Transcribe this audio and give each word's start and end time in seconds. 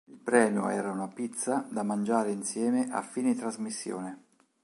Il 0.09 0.17
premio 0.17 0.67
era 0.69 0.89
una 0.89 1.09
pizza 1.09 1.63
da 1.69 1.83
mangiare 1.83 2.31
insieme 2.31 2.89
a 2.91 3.03
fine 3.03 3.35
trasmissione. 3.35 4.23